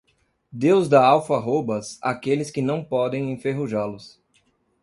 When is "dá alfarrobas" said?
0.89-1.99